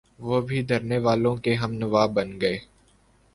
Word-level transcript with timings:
وہ 0.19 0.41
بھی 0.41 0.61
دھرنے 0.61 0.97
والوں 0.97 1.35
کے 1.35 1.53
ہمنوا 1.55 2.05
بن 2.05 2.41
گئے۔ 2.41 2.57